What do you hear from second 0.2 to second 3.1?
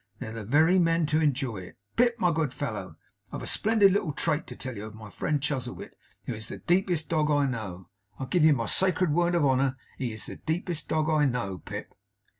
the very men to enjoy it. Pip, my good fellow,